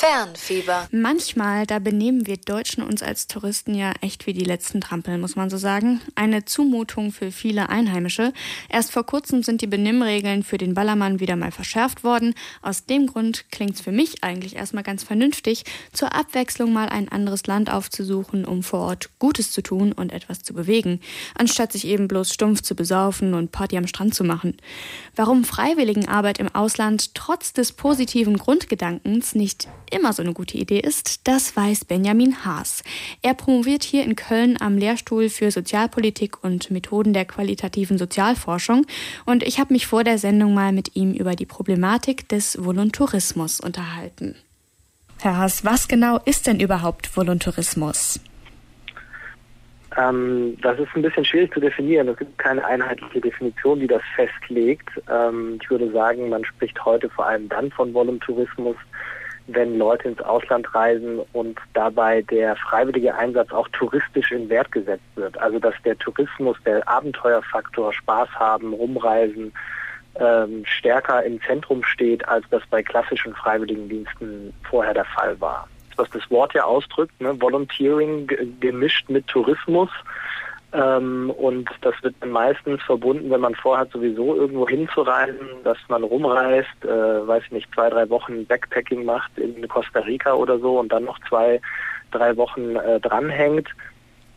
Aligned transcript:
Fernfieber. 0.00 0.88
Manchmal, 0.92 1.66
da 1.66 1.78
benehmen 1.78 2.26
wir 2.26 2.38
Deutschen 2.38 2.82
uns 2.82 3.02
als 3.02 3.26
Touristen 3.26 3.74
ja 3.74 3.92
echt 4.00 4.26
wie 4.26 4.32
die 4.32 4.46
letzten 4.46 4.80
Trampeln, 4.80 5.20
muss 5.20 5.36
man 5.36 5.50
so 5.50 5.58
sagen. 5.58 6.00
Eine 6.14 6.46
Zumutung 6.46 7.12
für 7.12 7.30
viele 7.30 7.68
Einheimische. 7.68 8.32
Erst 8.70 8.92
vor 8.92 9.04
kurzem 9.04 9.42
sind 9.42 9.60
die 9.60 9.66
Benimmregeln 9.66 10.42
für 10.42 10.56
den 10.56 10.72
Ballermann 10.72 11.20
wieder 11.20 11.36
mal 11.36 11.52
verschärft 11.52 12.02
worden. 12.02 12.32
Aus 12.62 12.86
dem 12.86 13.08
Grund 13.08 13.44
klingt 13.52 13.74
es 13.74 13.82
für 13.82 13.92
mich 13.92 14.24
eigentlich 14.24 14.56
erstmal 14.56 14.84
ganz 14.84 15.04
vernünftig, 15.04 15.64
zur 15.92 16.14
Abwechslung 16.14 16.72
mal 16.72 16.88
ein 16.88 17.12
anderes 17.12 17.46
Land 17.46 17.70
aufzusuchen, 17.70 18.46
um 18.46 18.62
vor 18.62 18.80
Ort 18.80 19.10
Gutes 19.18 19.52
zu 19.52 19.60
tun 19.60 19.92
und 19.92 20.14
etwas 20.14 20.42
zu 20.42 20.54
bewegen, 20.54 21.00
anstatt 21.36 21.72
sich 21.72 21.86
eben 21.86 22.08
bloß 22.08 22.32
stumpf 22.32 22.62
zu 22.62 22.74
besaufen 22.74 23.34
und 23.34 23.52
Party 23.52 23.76
am 23.76 23.86
Strand 23.86 24.14
zu 24.14 24.24
machen. 24.24 24.56
Warum 25.14 25.44
Freiwilligenarbeit 25.44 26.38
im 26.38 26.48
Ausland 26.54 27.14
trotz 27.14 27.52
des 27.52 27.72
positiven 27.72 28.38
Grundgedankens 28.38 29.34
nicht 29.34 29.68
immer 29.90 30.12
so 30.12 30.22
eine 30.22 30.32
gute 30.32 30.58
Idee 30.58 30.80
ist, 30.80 31.26
das 31.28 31.56
weiß 31.56 31.84
Benjamin 31.84 32.44
Haas. 32.44 32.82
Er 33.22 33.34
promoviert 33.34 33.82
hier 33.82 34.04
in 34.04 34.16
Köln 34.16 34.56
am 34.60 34.76
Lehrstuhl 34.76 35.28
für 35.28 35.50
Sozialpolitik 35.50 36.42
und 36.42 36.70
Methoden 36.70 37.12
der 37.12 37.24
qualitativen 37.24 37.98
Sozialforschung 37.98 38.86
und 39.26 39.42
ich 39.42 39.58
habe 39.58 39.72
mich 39.72 39.86
vor 39.86 40.04
der 40.04 40.18
Sendung 40.18 40.54
mal 40.54 40.72
mit 40.72 40.96
ihm 40.96 41.12
über 41.12 41.34
die 41.36 41.46
Problematik 41.46 42.28
des 42.28 42.62
Volunturismus 42.64 43.60
unterhalten. 43.60 44.36
Herr 45.20 45.36
Haas, 45.36 45.64
was 45.64 45.86
genau 45.86 46.18
ist 46.24 46.46
denn 46.46 46.60
überhaupt 46.60 47.14
Volunturismus? 47.16 48.20
Ähm, 49.96 50.56
das 50.62 50.78
ist 50.78 50.88
ein 50.94 51.02
bisschen 51.02 51.24
schwierig 51.24 51.52
zu 51.52 51.60
definieren. 51.60 52.08
Es 52.08 52.16
gibt 52.16 52.38
keine 52.38 52.64
einheitliche 52.64 53.20
Definition, 53.20 53.80
die 53.80 53.86
das 53.86 54.02
festlegt. 54.14 54.88
Ähm, 55.10 55.58
ich 55.60 55.68
würde 55.68 55.90
sagen, 55.90 56.28
man 56.28 56.44
spricht 56.44 56.84
heute 56.84 57.10
vor 57.10 57.26
allem 57.26 57.48
dann 57.48 57.70
von 57.70 57.92
Volunturismus, 57.92 58.76
wenn 59.54 59.78
Leute 59.78 60.08
ins 60.08 60.20
Ausland 60.20 60.72
reisen 60.74 61.20
und 61.32 61.58
dabei 61.74 62.22
der 62.22 62.56
freiwillige 62.56 63.14
Einsatz 63.14 63.50
auch 63.52 63.68
touristisch 63.68 64.32
in 64.32 64.48
Wert 64.48 64.70
gesetzt 64.72 65.04
wird. 65.16 65.38
Also 65.38 65.58
dass 65.58 65.74
der 65.84 65.98
Tourismus, 65.98 66.56
der 66.64 66.86
Abenteuerfaktor, 66.88 67.92
Spaß 67.92 68.28
haben, 68.30 68.72
rumreisen, 68.72 69.52
ähm, 70.18 70.64
stärker 70.64 71.22
im 71.24 71.40
Zentrum 71.42 71.84
steht, 71.84 72.26
als 72.28 72.44
das 72.50 72.62
bei 72.70 72.82
klassischen 72.82 73.34
Freiwilligendiensten 73.34 74.52
vorher 74.68 74.94
der 74.94 75.04
Fall 75.04 75.40
war. 75.40 75.68
Was 75.96 76.10
das 76.10 76.28
Wort 76.30 76.54
ja 76.54 76.64
ausdrückt, 76.64 77.20
ne? 77.20 77.40
Volunteering 77.40 78.26
gemischt 78.60 79.08
mit 79.08 79.26
Tourismus 79.26 79.90
ähm, 80.72 81.30
und 81.30 81.68
das 81.80 81.94
wird 82.02 82.14
dann 82.20 82.30
meistens 82.30 82.80
verbunden, 82.82 83.30
wenn 83.30 83.40
man 83.40 83.56
vorhat, 83.56 83.90
sowieso 83.90 84.36
irgendwo 84.36 84.68
hinzureisen, 84.68 85.48
dass 85.64 85.78
man 85.88 86.04
rumreist, 86.04 86.84
äh, 86.84 87.26
weiß 87.26 87.42
ich 87.46 87.52
nicht, 87.52 87.74
zwei, 87.74 87.90
drei 87.90 88.08
Wochen 88.08 88.46
Backpacking 88.46 89.04
macht 89.04 89.36
in 89.36 89.66
Costa 89.66 90.00
Rica 90.00 90.32
oder 90.34 90.60
so 90.60 90.78
und 90.78 90.92
dann 90.92 91.04
noch 91.04 91.18
zwei, 91.28 91.60
drei 92.12 92.36
Wochen 92.36 92.76
äh, 92.76 93.00
dranhängt. 93.00 93.68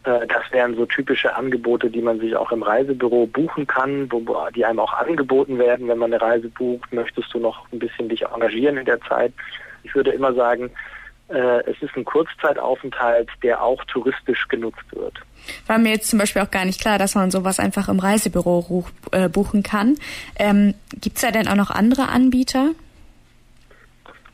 Äh, 0.06 0.26
das 0.26 0.44
wären 0.52 0.76
so 0.76 0.88
typische 0.88 1.36
Angebote, 1.36 1.92
die 1.92 2.02
man 2.02 2.20
sich 2.20 2.36
auch 2.36 2.52
im 2.52 2.64
Reisebüro 2.64 3.28
buchen 3.28 3.68
kann, 3.68 4.12
wo, 4.12 4.26
die 4.56 4.66
einem 4.66 4.80
auch 4.80 4.94
angeboten 4.94 5.60
werden, 5.60 5.88
wenn 5.88 6.00
man 6.00 6.12
eine 6.12 6.22
Reise 6.22 6.50
bucht. 6.50 6.92
Möchtest 6.92 7.32
du 7.34 7.40
noch 7.40 7.72
ein 7.72 7.78
bisschen 7.78 8.10
dich 8.10 8.26
engagieren 8.26 8.78
in 8.78 8.86
der 8.86 9.02
Zeit? 9.02 9.34
Ich 9.84 9.94
würde 9.94 10.12
immer 10.12 10.34
sagen, 10.34 10.72
es 11.30 11.82
ist 11.82 11.96
ein 11.96 12.06
Kurzzeitaufenthalt, 12.06 13.30
der 13.42 13.62
auch 13.62 13.84
touristisch 13.86 14.48
genutzt 14.48 14.84
wird. 14.92 15.20
War 15.68 15.78
mir 15.78 15.92
jetzt 15.92 16.10
zum 16.10 16.20
Beispiel 16.20 16.42
auch 16.42 16.52
gar 16.52 16.66
nicht 16.66 16.80
klar, 16.80 16.98
dass 16.98 17.16
man 17.16 17.32
sowas 17.32 17.60
einfach 17.60 17.90
im 17.90 18.00
Reisebüro 18.00 18.86
äh, 19.12 19.30
buchen 19.30 19.64
kann. 19.64 19.96
Ähm, 20.38 20.74
Gibt 21.02 21.18
es 21.18 21.22
da 21.22 21.32
denn 21.32 21.48
auch 21.48 21.56
noch 21.56 21.72
andere 21.72 22.10
Anbieter? 22.10 22.72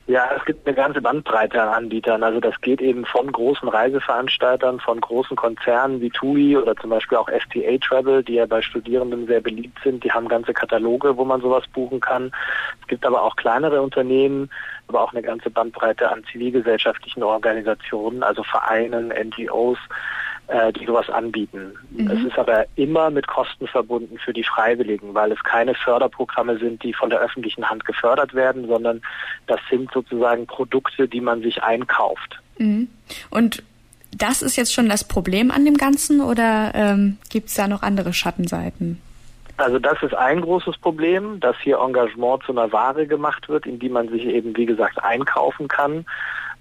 Ja, 0.10 0.28
es 0.36 0.44
gibt 0.44 0.66
eine 0.66 0.76
ganze 0.76 1.02
Bandbreite 1.02 1.62
an 1.62 1.70
Anbietern. 1.70 2.23
Also 2.23 2.40
das 2.40 2.60
geht 2.62 2.82
eben 2.82 3.06
von 3.06 3.32
großen 3.32 3.70
Reiseveranstaltern, 3.70 4.80
von 4.80 5.00
großen 5.00 5.38
Konzernen 5.38 6.02
wie 6.02 6.10
TUI 6.10 6.58
oder 6.58 6.76
zum 6.76 6.90
Beispiel 6.90 7.20
auch 7.20 7.30
FTA 7.30 7.78
Travel, 7.80 8.23
die 8.23 8.33
ja 8.33 8.48
bei 8.48 8.64
Studierenden 8.64 9.27
sehr 9.27 9.39
beliebt 9.39 9.77
sind. 9.83 10.04
Die 10.04 10.11
haben 10.11 10.27
ganze 10.27 10.52
Kataloge, 10.52 11.16
wo 11.16 11.26
man 11.26 11.42
sowas 11.42 11.64
buchen 11.71 12.00
kann. 12.00 12.32
Es 12.82 12.88
gibt 12.88 13.06
aber 13.06 13.21
auch 13.21 13.36
kleinere 13.36 13.83
Unternehmen, 13.83 14.50
aber 14.89 15.02
auch 15.02 15.14
eine 15.14 15.22
ganze 15.22 15.50
Bandbreite 15.50 16.11
an 16.11 16.23
zivilgesellschaftlichen 16.32 17.23
Organisationen, 17.23 18.23
also 18.23 18.44
Vereinen, 18.44 19.10
NGOs, 19.10 19.77
äh, 20.48 20.73
die 20.73 20.86
sowas 20.86 21.10
anbieten. 21.10 21.73
Mhm. 21.92 22.10
Es 22.10 22.23
ist 22.23 22.38
aber 22.38 22.66
immer 22.76 23.11
mit 23.11 23.27
Kosten 23.27 23.67
verbunden 23.67 24.17
für 24.17 24.33
die 24.33 24.44
Freiwilligen, 24.44 25.14
weil 25.14 25.32
es 25.32 25.42
keine 25.44 25.76
Förderprogramme 25.76 26.58
sind, 26.58 26.83
die 26.83 26.94
von 26.94 27.10
der 27.11 27.20
öffentlichen 27.20 27.70
Hand 27.70 27.86
gefördert 27.86 28.33
werden, 28.33 28.67
sondern 28.67 29.02
das 29.48 29.60
sind 29.70 29.92
sozusagen 29.94 30.48
Produkte, 30.48 31.08
die 31.08 31.21
man 31.21 31.42
sich 31.42 31.61
einkauft. 31.61 32.39
Mhm. 32.58 32.89
Und 33.30 33.64
das 34.11 34.42
ist 34.42 34.56
jetzt 34.56 34.73
schon 34.73 34.89
das 34.89 35.04
Problem 35.04 35.52
an 35.52 35.66
dem 35.66 35.77
Ganzen 35.77 36.20
oder 36.20 36.71
ähm, 36.73 37.17
gibt 37.30 37.50
es 37.50 37.54
da 37.54 37.67
noch 37.67 37.83
andere 37.83 38.11
Schattenseiten? 38.11 39.00
Also 39.59 39.77
das 39.77 40.02
ist 40.02 40.15
ein 40.15 40.39
großes 40.42 40.77
Problem, 40.77 41.39
dass 41.42 41.55
hier 41.61 41.80
Engagement 41.80 42.43
zu 42.43 42.53
einer 42.53 42.71
Ware 42.71 43.05
gemacht 43.05 43.49
wird, 43.49 43.65
in 43.65 43.77
die 43.77 43.89
man 43.89 44.08
sich 44.08 44.25
eben, 44.25 44.55
wie 44.55 44.65
gesagt, 44.65 45.03
einkaufen 45.03 45.67
kann 45.67 46.05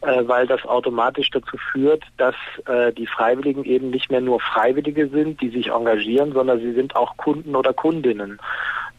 äh, 0.01 0.29
weil 0.29 0.47
das 0.47 0.65
automatisch 0.65 1.29
dazu 1.31 1.57
führt, 1.73 2.05
dass 2.19 2.37
äh, 2.67 2.93
die 2.93 3.09
Freiwilligen 3.09 3.65
eben 3.65 3.91
nicht 3.91 4.13
mehr 4.13 4.21
nur 4.21 4.39
Freiwillige 4.39 5.09
sind, 5.09 5.41
die 5.41 5.49
sich 5.49 5.73
engagieren, 5.73 6.33
sondern 6.33 6.61
sie 6.61 6.73
sind 6.73 6.95
auch 6.95 7.17
Kunden 7.17 7.57
oder 7.57 7.73
Kundinnen. 7.73 8.39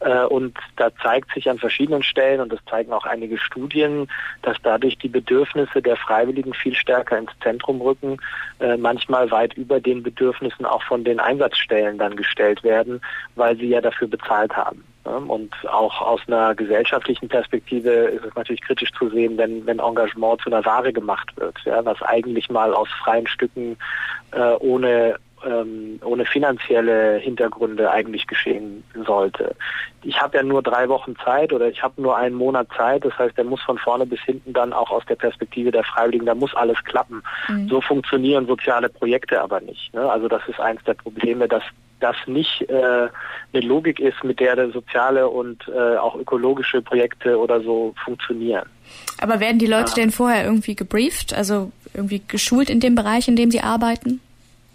Äh, 0.00 0.24
und 0.24 0.56
da 0.76 0.90
zeigt 1.02 1.32
sich 1.32 1.48
an 1.48 1.58
verschiedenen 1.58 2.02
Stellen, 2.02 2.40
und 2.40 2.52
das 2.52 2.60
zeigen 2.68 2.92
auch 2.92 3.04
einige 3.04 3.38
Studien, 3.38 4.08
dass 4.42 4.56
dadurch 4.62 4.98
die 4.98 5.08
Bedürfnisse 5.08 5.82
der 5.82 5.96
Freiwilligen 5.96 6.54
viel 6.54 6.74
stärker 6.74 7.18
ins 7.18 7.32
Zentrum 7.42 7.80
rücken, 7.80 8.18
äh, 8.60 8.76
manchmal 8.76 9.30
weit 9.30 9.54
über 9.54 9.80
den 9.80 10.02
Bedürfnissen 10.02 10.64
auch 10.64 10.82
von 10.82 11.04
den 11.04 11.20
Einsatzstellen 11.20 11.98
dann 11.98 12.16
gestellt 12.16 12.64
werden, 12.64 13.00
weil 13.36 13.56
sie 13.56 13.68
ja 13.68 13.80
dafür 13.80 14.08
bezahlt 14.08 14.56
haben. 14.56 14.84
Und 15.04 15.50
auch 15.66 16.02
aus 16.02 16.20
einer 16.26 16.54
gesellschaftlichen 16.54 17.28
Perspektive 17.28 17.90
ist 17.90 18.24
es 18.24 18.34
natürlich 18.34 18.60
kritisch 18.60 18.92
zu 18.92 19.08
sehen, 19.08 19.38
wenn, 19.38 19.64
wenn 19.64 19.78
Engagement 19.78 20.42
zu 20.42 20.50
einer 20.50 20.64
Ware 20.66 20.92
gemacht 20.92 21.32
wird, 21.36 21.56
ja, 21.64 21.82
was 21.84 22.00
eigentlich 22.02 22.50
mal 22.50 22.74
aus 22.74 22.88
freien 23.02 23.26
Stücken 23.26 23.78
äh, 24.32 24.54
ohne 24.58 25.16
ähm, 25.46 26.00
ohne 26.04 26.24
finanzielle 26.24 27.18
Hintergründe 27.18 27.90
eigentlich 27.90 28.26
geschehen 28.26 28.84
sollte. 29.06 29.54
Ich 30.02 30.20
habe 30.20 30.36
ja 30.36 30.42
nur 30.42 30.62
drei 30.62 30.88
Wochen 30.88 31.16
Zeit 31.24 31.52
oder 31.52 31.68
ich 31.68 31.82
habe 31.82 32.00
nur 32.00 32.16
einen 32.16 32.34
Monat 32.34 32.68
Zeit. 32.76 33.04
Das 33.04 33.16
heißt, 33.18 33.36
der 33.36 33.44
muss 33.44 33.60
von 33.62 33.78
vorne 33.78 34.06
bis 34.06 34.20
hinten 34.20 34.52
dann 34.52 34.72
auch 34.72 34.90
aus 34.90 35.04
der 35.06 35.16
Perspektive 35.16 35.70
der 35.70 35.84
Freiwilligen, 35.84 36.26
da 36.26 36.34
muss 36.34 36.54
alles 36.54 36.82
klappen. 36.84 37.22
Mhm. 37.48 37.68
So 37.68 37.80
funktionieren 37.80 38.46
soziale 38.46 38.88
Projekte 38.88 39.40
aber 39.40 39.60
nicht. 39.60 39.92
Ne? 39.94 40.10
Also 40.10 40.28
das 40.28 40.42
ist 40.48 40.60
eins 40.60 40.82
der 40.84 40.94
Probleme, 40.94 41.48
dass 41.48 41.62
das 42.00 42.16
nicht 42.26 42.62
äh, 42.68 43.08
eine 43.52 43.62
Logik 43.62 44.00
ist, 44.00 44.24
mit 44.24 44.40
der 44.40 44.70
soziale 44.70 45.28
und 45.28 45.68
äh, 45.68 45.96
auch 45.96 46.16
ökologische 46.16 46.82
Projekte 46.82 47.38
oder 47.38 47.60
so 47.60 47.94
funktionieren. 48.04 48.64
Aber 49.20 49.38
werden 49.38 49.58
die 49.58 49.66
Leute 49.66 49.90
ja. 49.90 49.94
denn 49.96 50.10
vorher 50.10 50.44
irgendwie 50.44 50.74
gebrieft, 50.74 51.34
also 51.34 51.70
irgendwie 51.94 52.22
geschult 52.26 52.70
in 52.70 52.80
dem 52.80 52.94
Bereich, 52.94 53.28
in 53.28 53.36
dem 53.36 53.50
sie 53.50 53.60
arbeiten? 53.60 54.20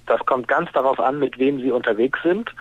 Das 0.05 0.19
kommt 0.25 0.47
ganz 0.47 0.71
darauf 0.71 0.99
an, 0.99 1.19
mit 1.19 1.37
wem 1.39 1.59
Sie 1.59 1.71
unterwegs 1.71 2.19
sind. 2.23 2.53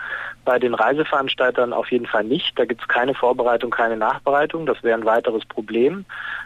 Bei 0.44 0.58
den 0.58 0.74
Reiseveranstaltern 0.74 1.72
auf 1.72 1.90
jeden 1.90 2.06
Fall 2.06 2.24
nicht. 2.24 2.58
Da 2.58 2.64
gibt 2.64 2.82
es 2.82 2.88
keine 2.88 3.14
Vorbereitung, 3.14 3.70
keine 3.70 3.96
Nachbereitung. 3.96 4.66
Das 4.66 4.82
wäre 4.82 4.98
ein 4.98 5.06
weiteres 5.06 5.44
Problem 5.46 6.04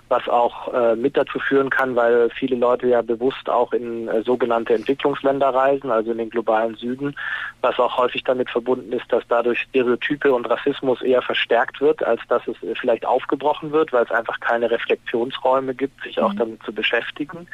was 0.08 0.28
auch 0.28 0.72
äh, 0.72 0.96
mit 0.96 1.16
dazu 1.16 1.38
führen 1.38 1.70
kann, 1.70 1.94
weil 1.96 2.30
viele 2.30 2.56
Leute 2.56 2.88
ja 2.88 3.02
bewusst 3.02 3.48
auch 3.48 3.72
in 3.72 4.08
äh, 4.08 4.22
sogenannte 4.22 4.74
Entwicklungsländer 4.74 5.48
reisen, 5.48 5.90
also 5.90 6.12
in 6.12 6.18
den 6.18 6.30
globalen 6.30 6.76
Süden, 6.76 7.14
was 7.60 7.78
auch 7.78 7.98
häufig 7.98 8.24
damit 8.24 8.50
verbunden 8.50 8.92
ist, 8.92 9.04
dass 9.10 9.22
dadurch 9.28 9.60
Stereotype 9.60 10.32
und 10.32 10.48
Rassismus 10.48 11.02
eher 11.02 11.22
verstärkt 11.22 11.80
wird, 11.80 12.02
als 12.02 12.20
dass 12.28 12.46
es 12.48 12.56
äh, 12.62 12.74
vielleicht 12.74 13.04
aufgebrochen 13.06 13.72
wird, 13.72 13.92
weil 13.92 14.04
es 14.04 14.10
einfach 14.10 14.40
keine 14.40 14.70
Reflexionsräume 14.70 15.74
gibt, 15.74 16.02
sich 16.02 16.20
auch 16.20 16.32
mhm. 16.32 16.38
damit 16.38 16.62
zu 16.62 16.72
beschäftigen. 16.72 17.46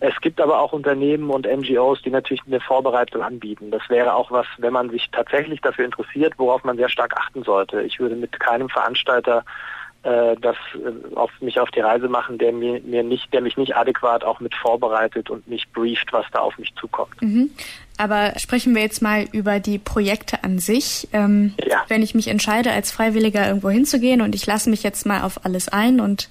Es 0.00 0.18
gibt 0.20 0.40
aber 0.40 0.60
auch 0.60 0.72
Unternehmen 0.72 1.30
und 1.30 1.46
NGOs, 1.46 2.02
die 2.02 2.10
natürlich 2.10 2.42
eine 2.46 2.60
Vorbereitung 2.60 3.22
anbieten. 3.22 3.70
Das 3.70 3.82
wäre 3.88 4.14
auch 4.14 4.30
was, 4.30 4.46
wenn 4.58 4.72
man 4.72 4.90
sich 4.90 5.10
tatsächlich 5.10 5.60
dafür 5.60 5.79
interessiert, 5.84 6.34
worauf 6.36 6.64
man 6.64 6.76
sehr 6.76 6.88
stark 6.88 7.16
achten 7.16 7.42
sollte. 7.42 7.82
Ich 7.82 7.98
würde 7.98 8.16
mit 8.16 8.38
keinem 8.38 8.68
Veranstalter 8.68 9.44
äh, 10.02 10.34
das 10.40 10.56
äh, 10.74 11.14
auf 11.14 11.30
mich 11.40 11.60
auf 11.60 11.70
die 11.72 11.80
Reise 11.80 12.08
machen, 12.08 12.38
der 12.38 12.52
mir, 12.52 12.80
mir 12.80 13.02
nicht, 13.02 13.30
der 13.34 13.42
mich 13.42 13.58
nicht 13.58 13.76
adäquat 13.76 14.24
auch 14.24 14.40
mit 14.40 14.54
vorbereitet 14.54 15.28
und 15.28 15.46
nicht 15.46 15.70
brieft, 15.74 16.10
was 16.12 16.24
da 16.32 16.38
auf 16.38 16.56
mich 16.56 16.74
zukommt. 16.76 17.20
Mhm. 17.20 17.50
Aber 17.98 18.32
sprechen 18.38 18.74
wir 18.74 18.80
jetzt 18.80 19.02
mal 19.02 19.26
über 19.32 19.60
die 19.60 19.78
Projekte 19.78 20.42
an 20.42 20.58
sich. 20.58 21.06
Ähm, 21.12 21.52
ja. 21.62 21.84
Wenn 21.88 22.02
ich 22.02 22.14
mich 22.14 22.28
entscheide, 22.28 22.72
als 22.72 22.90
Freiwilliger 22.90 23.46
irgendwo 23.46 23.68
hinzugehen 23.68 24.22
und 24.22 24.34
ich 24.34 24.46
lasse 24.46 24.70
mich 24.70 24.82
jetzt 24.82 25.04
mal 25.04 25.20
auf 25.20 25.44
alles 25.44 25.68
ein 25.68 26.00
und 26.00 26.30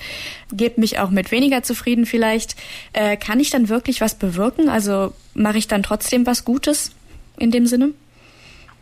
gebe 0.52 0.80
mich 0.80 0.98
auch 0.98 1.12
mit 1.12 1.32
weniger 1.32 1.62
zufrieden 1.62 2.08
vielleicht, 2.08 2.56
äh, 2.94 3.18
kann 3.18 3.40
ich 3.40 3.52
dann 3.52 3.70
wirklich 3.70 4.02
was 4.02 4.16
bewirken? 4.16 4.68
Also 4.68 5.14
mache 5.36 5.60
ich 5.60 5.68
dann 5.68 5.84
trotzdem 5.84 6.26
was 6.26 6.44
Gutes 6.44 6.96
in 7.38 7.52
dem 7.52 7.68
Sinne? 7.68 7.92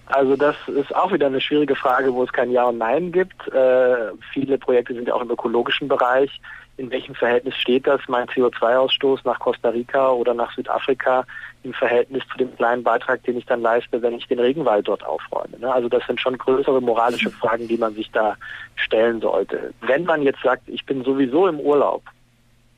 Also 0.09 0.35
das 0.35 0.55
ist 0.67 0.95
auch 0.95 1.11
wieder 1.11 1.27
eine 1.27 1.41
schwierige 1.41 1.75
Frage, 1.75 2.13
wo 2.13 2.23
es 2.23 2.31
kein 2.31 2.51
Ja 2.51 2.65
und 2.65 2.77
Nein 2.77 3.11
gibt. 3.11 3.47
Äh, 3.49 4.11
viele 4.33 4.57
Projekte 4.57 4.93
sind 4.93 5.07
ja 5.07 5.13
auch 5.13 5.21
im 5.21 5.31
ökologischen 5.31 5.87
Bereich. 5.87 6.39
in 6.77 6.91
welchem 6.91 7.15
Verhältnis 7.15 7.55
steht 7.55 7.87
das, 7.87 8.01
mein 8.07 8.27
CO2-Ausstoß 8.27 9.21
nach 9.23 9.39
Costa 9.39 9.69
Rica 9.69 10.11
oder 10.11 10.35
nach 10.35 10.53
Südafrika 10.53 11.25
im 11.63 11.73
Verhältnis 11.73 12.23
zu 12.31 12.37
dem 12.37 12.55
kleinen 12.55 12.83
Beitrag, 12.83 13.23
den 13.23 13.37
ich 13.37 13.45
dann 13.47 13.61
leiste, 13.61 13.99
wenn 14.01 14.13
ich 14.13 14.27
den 14.27 14.39
Regenwald 14.39 14.87
dort 14.87 15.03
aufräume. 15.03 15.57
Ne? 15.59 15.73
Also 15.73 15.89
das 15.89 16.05
sind 16.05 16.21
schon 16.21 16.37
größere 16.37 16.79
moralische 16.79 17.31
Fragen, 17.31 17.67
die 17.67 17.77
man 17.77 17.95
sich 17.95 18.11
da 18.11 18.37
stellen 18.75 19.19
sollte. 19.21 19.73
Wenn 19.81 20.05
man 20.05 20.21
jetzt 20.21 20.43
sagt, 20.43 20.69
ich 20.69 20.85
bin 20.85 21.03
sowieso 21.03 21.47
im 21.47 21.59
Urlaub 21.59 22.03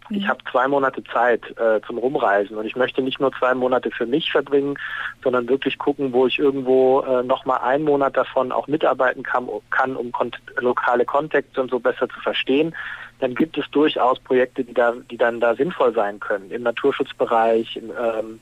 ich 0.10 0.28
habe 0.28 0.40
zwei 0.52 0.68
Monate 0.68 1.04
Zeit 1.04 1.42
äh, 1.58 1.82
zum 1.86 1.98
Rumreisen 1.98 2.58
und 2.58 2.66
ich 2.66 2.76
möchte 2.76 3.02
nicht 3.02 3.20
nur 3.20 3.32
zwei 3.34 3.54
Monate 3.54 3.92
für 3.92 4.06
mich 4.06 4.32
verbringen, 4.32 4.78
sondern 5.24 5.48
wirklich 5.48 5.78
gucken, 5.78 6.14
wo 6.14 6.28
ich 6.28 6.40
irgendwo 6.40 7.02
äh, 7.02 7.24
nochmal 7.24 7.60
einen 7.62 7.84
Monat 7.84 8.18
davon 8.18 8.52
auch 8.52 8.68
mitarbeiten 8.68 9.24
kann, 9.24 9.48
kann 9.70 9.96
um 9.96 10.12
kont 10.12 10.38
lokale 10.58 11.06
Kontexte 11.06 11.62
und 11.62 11.70
so 11.70 11.80
besser 11.80 12.10
zu 12.10 12.20
verstehen. 12.22 12.76
Dann 13.20 13.36
gibt 13.36 13.58
es 13.58 13.70
durchaus 13.72 14.20
Projekte, 14.20 14.64
die, 14.64 14.74
da, 14.74 14.94
die 15.12 15.18
dann 15.18 15.40
da 15.40 15.56
sinnvoll 15.56 15.94
sein 15.94 16.20
können, 16.20 16.50
im 16.52 16.64
Naturschutzbereich, 16.64 17.76
im, 17.76 17.92
ähm, 17.92 18.40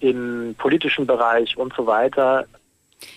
im 0.00 0.54
politischen 0.58 1.06
Bereich 1.06 1.56
und 1.56 1.74
so 1.74 1.86
weiter. 1.86 2.46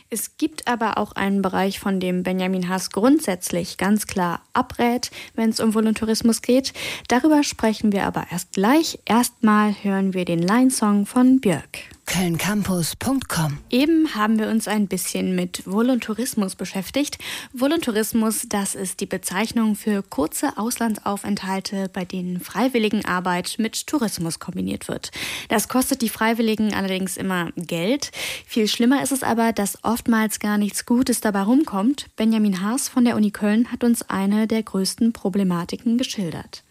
Es 0.09 0.37
gibt 0.37 0.67
aber 0.67 0.97
auch 0.97 1.13
einen 1.13 1.41
Bereich, 1.41 1.79
von 1.79 1.99
dem 1.99 2.23
Benjamin 2.23 2.69
Haas 2.69 2.91
grundsätzlich 2.91 3.77
ganz 3.77 4.07
klar 4.07 4.41
abrät, 4.53 5.11
wenn 5.35 5.49
es 5.49 5.59
um 5.59 5.73
Voluntourismus 5.73 6.41
geht. 6.41 6.73
Darüber 7.07 7.43
sprechen 7.43 7.91
wir 7.91 8.05
aber 8.05 8.25
erst 8.31 8.53
gleich. 8.53 8.99
Erstmal 9.05 9.73
hören 9.83 10.13
wir 10.13 10.25
den 10.25 10.41
Line-Song 10.41 11.05
von 11.05 11.39
Björk 11.39 11.79
kölncampus.com. 12.11 13.59
Eben 13.69 14.15
haben 14.15 14.37
wir 14.37 14.49
uns 14.49 14.67
ein 14.67 14.87
bisschen 14.87 15.33
mit 15.33 15.63
Voluntourismus 15.65 16.55
beschäftigt. 16.55 17.17
Voluntourismus, 17.53 18.47
das 18.49 18.75
ist 18.75 18.99
die 18.99 19.05
Bezeichnung 19.05 19.75
für 19.75 20.03
kurze 20.03 20.57
Auslandsaufenthalte, 20.57 21.89
bei 21.93 22.03
denen 22.03 22.41
Freiwilligenarbeit 22.41 23.55
mit 23.59 23.87
Tourismus 23.87 24.39
kombiniert 24.39 24.89
wird. 24.89 25.11
Das 25.47 25.69
kostet 25.69 26.01
die 26.01 26.09
Freiwilligen 26.09 26.73
allerdings 26.73 27.15
immer 27.15 27.51
Geld. 27.55 28.11
Viel 28.45 28.67
schlimmer 28.67 29.01
ist 29.01 29.13
es 29.13 29.23
aber, 29.23 29.53
dass 29.53 29.81
oftmals 29.85 30.39
gar 30.39 30.57
nichts 30.57 30.85
Gutes 30.85 31.21
dabei 31.21 31.43
rumkommt. 31.43 32.07
Benjamin 32.17 32.61
Haas 32.61 32.89
von 32.89 33.05
der 33.05 33.15
Uni 33.15 33.31
Köln 33.31 33.71
hat 33.71 33.85
uns 33.85 34.01
eine 34.09 34.47
der 34.47 34.63
größten 34.63 35.13
Problematiken 35.13 35.97
geschildert. 35.97 36.63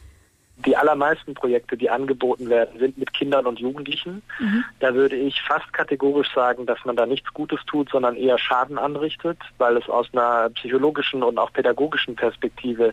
Die 0.66 0.76
allermeisten 0.76 1.34
Projekte, 1.34 1.76
die 1.76 1.90
angeboten 1.90 2.48
werden, 2.48 2.78
sind 2.78 2.98
mit 2.98 3.12
Kindern 3.12 3.46
und 3.46 3.58
Jugendlichen. 3.58 4.22
Mhm. 4.38 4.64
Da 4.80 4.94
würde 4.94 5.16
ich 5.16 5.40
fast 5.42 5.72
kategorisch 5.72 6.32
sagen, 6.34 6.66
dass 6.66 6.84
man 6.84 6.96
da 6.96 7.06
nichts 7.06 7.32
Gutes 7.32 7.60
tut, 7.66 7.90
sondern 7.90 8.16
eher 8.16 8.38
Schaden 8.38 8.78
anrichtet, 8.78 9.38
weil 9.58 9.76
es 9.76 9.88
aus 9.88 10.08
einer 10.12 10.50
psychologischen 10.50 11.22
und 11.22 11.38
auch 11.38 11.52
pädagogischen 11.52 12.16
Perspektive 12.16 12.92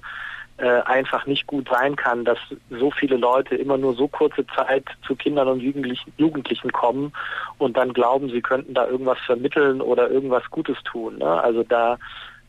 äh, 0.57 0.81
einfach 0.85 1.27
nicht 1.27 1.45
gut 1.45 1.69
sein 1.69 1.95
kann, 1.95 2.25
dass 2.25 2.39
so 2.71 2.89
viele 2.89 3.17
Leute 3.17 3.55
immer 3.55 3.77
nur 3.77 3.93
so 3.93 4.07
kurze 4.07 4.45
Zeit 4.47 4.85
zu 5.05 5.15
Kindern 5.15 5.47
und 5.47 5.59
Jugendlichen, 5.59 6.11
Jugendlichen 6.17 6.71
kommen 6.71 7.13
und 7.59 7.77
dann 7.77 7.93
glauben, 7.93 8.29
sie 8.29 8.41
könnten 8.41 8.73
da 8.73 8.87
irgendwas 8.87 9.19
vermitteln 9.19 9.81
oder 9.81 10.09
irgendwas 10.09 10.49
Gutes 10.49 10.77
tun. 10.83 11.19
Ne? 11.19 11.27
Also 11.27 11.61
da 11.63 11.99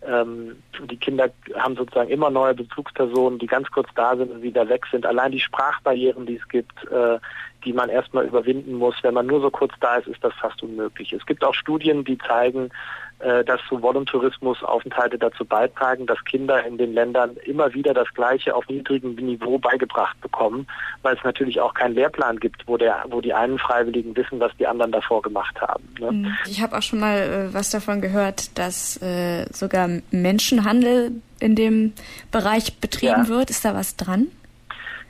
ähm, 0.06 0.62
die 0.88 0.96
Kinder 0.96 1.30
haben 1.56 1.76
sozusagen 1.76 2.10
immer 2.10 2.30
neue 2.30 2.54
Bezugspersonen, 2.54 3.38
die 3.38 3.46
ganz 3.46 3.68
kurz 3.70 3.88
da 3.94 4.16
sind 4.16 4.30
und 4.30 4.42
wieder 4.42 4.68
weg 4.68 4.84
sind. 4.90 5.04
Allein 5.04 5.32
die 5.32 5.40
Sprachbarrieren, 5.40 6.26
die 6.26 6.36
es 6.36 6.48
gibt, 6.48 6.84
äh, 6.90 7.18
die 7.64 7.72
man 7.72 7.88
erstmal 7.88 8.26
überwinden 8.26 8.74
muss, 8.74 8.94
wenn 9.02 9.14
man 9.14 9.26
nur 9.26 9.40
so 9.40 9.50
kurz 9.50 9.72
da 9.80 9.96
ist, 9.96 10.06
ist 10.06 10.22
das 10.22 10.34
fast 10.34 10.62
unmöglich. 10.62 11.12
Es 11.12 11.26
gibt 11.26 11.42
auch 11.42 11.54
Studien, 11.54 12.04
die 12.04 12.18
zeigen, 12.18 12.70
dass 13.18 13.60
so 13.68 13.82
Voluntourismus-Aufenthalte 13.82 15.18
dazu 15.18 15.44
beitragen, 15.44 16.06
dass 16.06 16.22
Kinder 16.24 16.64
in 16.64 16.78
den 16.78 16.94
Ländern 16.94 17.36
immer 17.44 17.74
wieder 17.74 17.92
das 17.92 18.08
Gleiche 18.14 18.54
auf 18.54 18.68
niedrigem 18.68 19.14
Niveau 19.16 19.58
beigebracht 19.58 20.20
bekommen, 20.20 20.66
weil 21.02 21.16
es 21.16 21.24
natürlich 21.24 21.60
auch 21.60 21.74
keinen 21.74 21.94
Lehrplan 21.94 22.38
gibt, 22.38 22.66
wo, 22.66 22.76
der, 22.76 23.04
wo 23.08 23.20
die 23.20 23.34
einen 23.34 23.58
Freiwilligen 23.58 24.16
wissen, 24.16 24.38
was 24.40 24.52
die 24.58 24.66
anderen 24.66 24.92
davor 24.92 25.22
gemacht 25.22 25.60
haben. 25.60 25.84
Ne? 25.98 26.12
Mhm. 26.12 26.36
Ich 26.46 26.62
habe 26.62 26.76
auch 26.76 26.82
schon 26.82 27.00
mal 27.00 27.18
äh, 27.18 27.54
was 27.54 27.70
davon 27.70 28.00
gehört, 28.00 28.56
dass 28.58 29.00
äh, 29.02 29.46
sogar 29.52 29.88
Menschenhandel 30.10 31.12
in 31.40 31.54
dem 31.54 31.92
Bereich 32.30 32.78
betrieben 32.78 33.24
ja. 33.24 33.28
wird. 33.28 33.50
Ist 33.50 33.64
da 33.64 33.74
was 33.74 33.96
dran? 33.96 34.28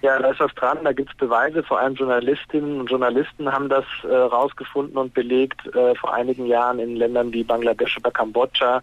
Ja, 0.00 0.18
da 0.18 0.30
ist 0.30 0.38
was 0.38 0.54
dran, 0.54 0.78
da 0.84 0.92
gibt 0.92 1.10
es 1.10 1.16
Beweise, 1.16 1.62
vor 1.64 1.80
allem 1.80 1.94
Journalistinnen 1.94 2.80
und 2.80 2.90
Journalisten 2.90 3.50
haben 3.52 3.68
das 3.68 3.84
äh, 4.04 4.14
rausgefunden 4.14 4.96
und 4.96 5.12
belegt. 5.12 5.66
Äh, 5.74 5.96
vor 5.96 6.14
einigen 6.14 6.46
Jahren 6.46 6.78
in 6.78 6.94
Ländern 6.94 7.32
wie 7.32 7.42
Bangladesch 7.42 7.96
oder 7.96 8.12
Kambodscha 8.12 8.80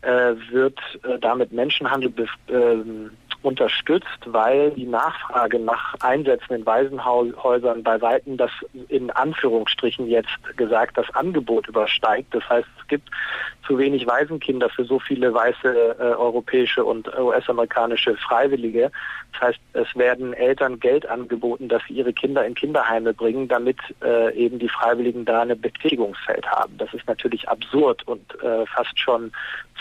äh, 0.00 0.34
wird 0.50 0.78
äh, 1.02 1.18
damit 1.18 1.52
Menschenhandel 1.52 2.12
ähm, 2.48 3.10
unterstützt, 3.42 4.06
weil 4.26 4.70
die 4.72 4.86
Nachfrage 4.86 5.58
nach 5.58 5.94
Einsätzen 6.00 6.54
in 6.54 6.66
Waisenhäusern 6.66 7.82
bei 7.82 8.00
Weitem 8.00 8.36
das 8.36 8.50
in 8.88 9.10
Anführungsstrichen 9.10 10.08
jetzt 10.08 10.56
gesagt 10.56 10.98
das 10.98 11.08
Angebot 11.14 11.68
übersteigt. 11.68 12.34
Das 12.34 12.48
heißt, 12.48 12.68
es 12.80 12.88
gibt 12.88 13.08
zu 13.66 13.78
wenig 13.78 14.06
Waisenkinder 14.06 14.68
für 14.68 14.84
so 14.84 14.98
viele 14.98 15.34
weiße 15.34 15.96
äh, 15.98 16.02
europäische 16.14 16.84
und 16.84 17.08
US-amerikanische 17.18 18.16
Freiwillige. 18.16 18.90
Das 19.32 19.48
heißt, 19.48 19.58
es 19.74 19.96
werden 19.96 20.32
Eltern 20.32 20.80
Geld 20.80 21.06
angeboten, 21.06 21.68
dass 21.68 21.82
sie 21.88 21.94
ihre 21.94 22.12
Kinder 22.12 22.46
in 22.46 22.54
Kinderheime 22.54 23.12
bringen, 23.12 23.48
damit 23.48 23.78
äh, 24.02 24.34
eben 24.34 24.58
die 24.58 24.68
Freiwilligen 24.68 25.24
da 25.24 25.42
ein 25.42 25.60
Betätigungsfeld 25.60 26.46
haben. 26.46 26.78
Das 26.78 26.92
ist 26.94 27.06
natürlich 27.06 27.48
absurd 27.48 28.06
und 28.06 28.22
äh, 28.42 28.66
fast 28.66 28.98
schon 28.98 29.32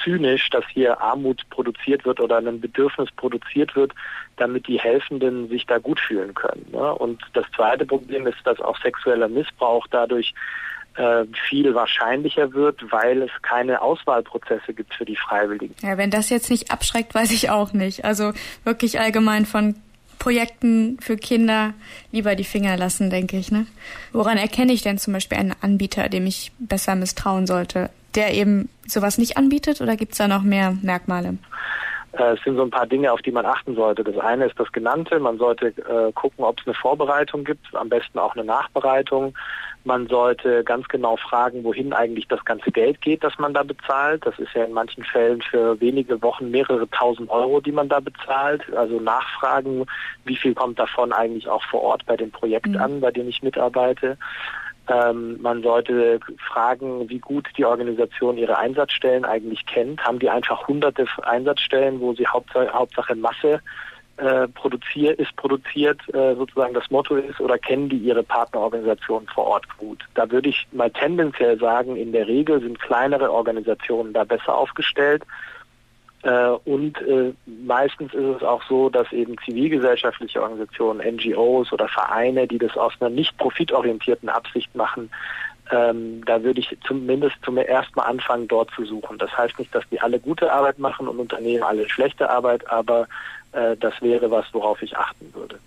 zynisch, 0.04 0.50
dass 0.50 0.66
hier 0.74 1.00
Armut 1.02 1.42
produziert 1.50 2.06
wird 2.06 2.20
oder 2.20 2.38
ein 2.38 2.60
Bedürfnis 2.60 3.10
produziert 3.12 3.46
wird, 3.76 3.94
damit 4.38 4.68
die 4.68 4.80
Helfenden 4.80 5.48
sich 5.48 5.66
da 5.66 5.78
gut 5.78 6.00
fühlen 6.00 6.34
können. 6.34 6.66
Ne? 6.72 6.96
Und 6.96 7.22
das 7.34 7.46
zweite 7.56 7.86
Problem 7.86 8.28
ist, 8.28 8.38
dass 8.44 8.60
auch 8.60 8.80
sexueller 8.82 9.28
Missbrauch 9.28 9.88
dadurch 9.90 10.34
äh, 10.96 11.26
viel 11.50 11.74
wahrscheinlicher 11.74 12.54
wird, 12.54 12.92
weil 12.92 13.22
es 13.22 13.32
keine 13.42 13.82
Auswahlprozesse 13.82 14.74
gibt 14.74 14.94
für 14.94 15.06
die 15.06 15.16
Freiwilligen. 15.16 15.76
Ja, 15.82 15.98
wenn 15.98 16.12
das 16.12 16.30
jetzt 16.30 16.50
nicht 16.50 16.72
abschreckt, 16.72 17.14
weiß 17.14 17.32
ich 17.32 17.50
auch 17.50 17.74
nicht. 17.74 18.06
Also 18.06 18.34
wirklich 18.64 19.00
allgemein 19.00 19.46
von 19.46 19.76
Projekten 20.20 20.98
für 21.02 21.18
Kinder 21.18 21.74
lieber 22.12 22.36
die 22.36 22.44
Finger 22.44 22.78
lassen, 22.78 23.10
denke 23.10 23.38
ich. 23.38 23.52
Ne? 23.52 23.68
Woran 24.12 24.38
erkenne 24.38 24.74
ich 24.74 24.82
denn 24.82 24.98
zum 24.98 25.14
Beispiel 25.14 25.38
einen 25.38 25.54
Anbieter, 25.62 26.10
dem 26.10 26.26
ich 26.26 26.52
besser 26.58 26.96
misstrauen 26.96 27.46
sollte, 27.46 27.90
der 28.16 28.34
eben 28.34 28.70
sowas 28.88 29.18
nicht 29.18 29.38
anbietet 29.38 29.82
oder 29.82 29.96
gibt 29.96 30.14
es 30.14 30.18
da 30.18 30.28
noch 30.28 30.42
mehr 30.42 30.78
Merkmale? 30.82 31.38
Äh, 32.18 32.34
es 32.34 32.44
sind 32.44 32.56
so 32.56 32.64
ein 32.64 32.70
paar 32.70 32.88
Dinge, 32.88 33.12
auf 33.12 33.22
die 33.22 33.32
man 33.32 33.46
achten 33.46 33.76
sollte. 33.76 34.04
Das 34.04 34.18
eine 34.18 34.46
ist 34.46 34.60
das 34.60 34.72
Genannte. 34.72 35.20
Man 35.20 35.38
sollte 35.38 35.68
äh, 35.68 36.12
gucken, 36.14 36.44
ob 36.44 36.60
es 36.60 36.68
eine 36.68 36.74
Vorbereitung 36.74 37.44
gibt, 37.44 37.74
am 37.76 37.90
besten 37.90 38.20
auch 38.20 38.36
eine 38.36 38.46
Nachbereitung. 38.46 39.36
Man 39.84 40.08
sollte 40.08 40.64
ganz 40.64 40.88
genau 40.88 41.16
fragen, 41.16 41.64
wohin 41.64 41.94
eigentlich 41.94 42.28
das 42.28 42.44
ganze 42.44 42.72
Geld 42.72 43.02
geht, 43.02 43.24
das 43.24 43.38
man 43.38 43.54
da 43.54 43.62
bezahlt. 43.62 44.26
Das 44.26 44.38
ist 44.40 44.54
ja 44.56 44.64
in 44.64 44.74
manchen 44.74 45.04
Fällen 45.04 45.44
für 45.44 45.80
wenige 45.80 46.22
Wochen 46.24 46.50
mehrere 46.50 46.90
tausend 46.90 47.30
Euro, 47.30 47.62
die 47.62 47.72
man 47.72 47.88
da 47.88 48.00
bezahlt. 48.00 48.64
Also 48.76 49.00
nachfragen, 49.00 49.86
wie 50.24 50.36
viel 50.36 50.56
kommt 50.56 50.80
davon 50.80 51.14
eigentlich 51.14 51.48
auch 51.48 51.64
vor 51.66 51.84
Ort 51.84 52.06
bei 52.08 52.18
dem 52.18 52.32
Projekt 52.32 52.70
mhm. 52.70 52.78
an, 52.78 53.02
bei 53.02 53.12
dem 53.12 53.30
ich 53.30 53.44
mitarbeite. 53.44 54.18
Ähm, 54.88 55.42
man 55.42 55.64
sollte 55.64 56.20
fragen, 56.38 57.10
wie 57.10 57.20
gut 57.20 57.48
die 57.58 57.66
Organisation 57.66 58.38
ihre 58.38 58.58
Einsatzstellen 58.58 59.26
eigentlich 59.26 59.66
kennt. 59.66 60.04
Haben 60.06 60.20
die 60.20 60.30
einfach 60.30 60.68
hunderte 60.68 61.08
Einsatzstellen, 61.24 62.00
wo 62.00 62.14
sie 62.14 62.28
Hauptsache, 62.28 62.72
Hauptsache 62.72 63.16
Masse 63.16 63.62
äh, 64.18 64.48
produziert, 64.48 65.20
ist 65.20 65.36
produziert, 65.36 66.00
äh, 66.14 66.36
sozusagen 66.36 66.74
das 66.74 66.90
Motto 66.90 67.16
ist, 67.16 67.42
oder 67.42 67.58
kennen 67.58 67.90
die 67.90 67.98
ihre 67.98 68.24
Partnerorganisationen 68.24 69.28
vor 69.28 69.46
Ort 69.46 69.66
gut? 69.78 70.04
Da 70.14 70.30
würde 70.30 70.50
ich 70.50 70.68
mal 70.72 70.92
tendenziell 70.92 71.60
sagen, 71.60 71.96
in 71.96 72.12
der 72.12 72.28
Regel 72.28 72.62
sind 72.62 72.80
kleinere 72.80 73.32
Organisationen 73.32 74.14
da 74.14 74.24
besser 74.24 74.56
aufgestellt. 74.56 75.24
Äh, 76.26 76.58
und 76.66 77.00
äh, 77.04 77.34
meistens 77.46 78.12
ist 78.16 78.38
es 78.38 78.44
auch 78.44 78.64
so, 78.68 78.90
dass 78.90 79.12
eben 79.14 79.36
zivilgesellschaftliche 79.46 80.42
Organisationen, 80.42 81.16
NGOs 81.16 81.72
oder 81.72 81.88
Vereine, 81.88 82.48
die 82.48 82.58
das 82.58 82.76
aus 82.76 82.94
einer 83.00 83.12
nicht 83.12 83.38
profitorientierten 83.38 84.30
Absicht 84.30 84.74
machen, 84.76 85.12
ähm, 85.72 86.26
da 86.26 86.42
würde 86.42 86.62
ich 86.62 86.76
zumindest 86.88 87.36
zum 87.44 87.58
ersten 87.58 87.94
Mal 87.96 88.06
anfangen, 88.06 88.48
dort 88.48 88.72
zu 88.72 88.86
suchen. 88.86 89.20
Das 89.20 89.36
heißt 89.38 89.60
nicht, 89.60 89.74
dass 89.76 89.88
die 89.92 90.02
alle 90.02 90.20
gute 90.20 90.52
Arbeit 90.52 90.80
machen 90.80 91.08
und 91.08 91.20
Unternehmen 91.20 91.64
alle 91.64 91.88
schlechte 91.90 92.28
Arbeit, 92.28 92.68
aber 92.72 93.08
äh, 93.52 93.78
das 93.78 93.94
wäre 94.02 94.32
was, 94.32 94.46
worauf 94.52 94.82
ich 94.82 94.98
achten 94.98 95.32
würde. 95.34 95.60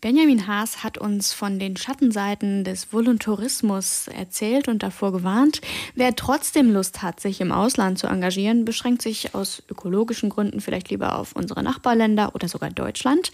Benjamin 0.00 0.46
Haas 0.46 0.84
hat 0.84 0.96
uns 0.96 1.32
von 1.32 1.58
den 1.58 1.76
Schattenseiten 1.76 2.62
des 2.62 2.92
Voluntourismus 2.92 4.06
erzählt 4.08 4.68
und 4.68 4.82
davor 4.82 5.12
gewarnt. 5.12 5.60
Wer 5.94 6.14
trotzdem 6.14 6.72
Lust 6.72 7.02
hat, 7.02 7.18
sich 7.18 7.40
im 7.40 7.50
Ausland 7.50 7.98
zu 7.98 8.06
engagieren, 8.06 8.64
beschränkt 8.64 9.02
sich 9.02 9.34
aus 9.34 9.62
ökologischen 9.68 10.28
Gründen 10.28 10.60
vielleicht 10.60 10.90
lieber 10.90 11.18
auf 11.18 11.34
unsere 11.34 11.64
Nachbarländer 11.64 12.34
oder 12.34 12.46
sogar 12.46 12.70
Deutschland. 12.70 13.32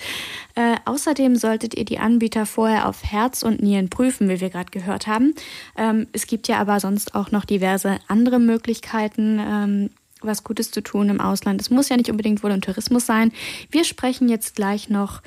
Äh, 0.54 0.76
außerdem 0.86 1.36
solltet 1.36 1.74
ihr 1.74 1.84
die 1.84 1.98
Anbieter 1.98 2.46
vorher 2.46 2.88
auf 2.88 3.04
Herz 3.04 3.42
und 3.42 3.62
Nieren 3.62 3.90
prüfen, 3.90 4.28
wie 4.30 4.40
wir 4.40 4.50
gerade 4.50 4.70
gehört 4.70 5.06
haben. 5.06 5.34
Ähm, 5.76 6.06
es 6.12 6.26
gibt 6.26 6.48
ja 6.48 6.58
aber 6.58 6.80
sonst 6.80 7.14
auch 7.14 7.30
noch 7.30 7.44
diverse 7.44 7.98
andere 8.08 8.38
Möglichkeiten. 8.38 9.38
Ähm, 9.38 9.90
was 10.26 10.42
Gutes 10.42 10.70
zu 10.70 10.80
tun 10.80 11.10
im 11.10 11.20
Ausland. 11.20 11.60
Es 11.60 11.68
muss 11.68 11.90
ja 11.90 11.98
nicht 11.98 12.10
unbedingt 12.10 12.40
Tourismus 12.40 13.04
sein. 13.04 13.30
Wir 13.70 13.84
sprechen 13.84 14.30
jetzt 14.30 14.56
gleich 14.56 14.88
noch 14.88 15.20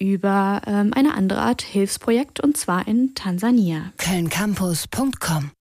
über 0.00 0.62
ähm, 0.66 0.92
eine 0.94 1.14
andere 1.14 1.40
Art 1.42 1.62
Hilfsprojekt 1.62 2.40
und 2.40 2.56
zwar 2.56 2.88
in 2.88 3.14
Tansania. 3.14 3.92
Kölncampus.com 3.98 5.52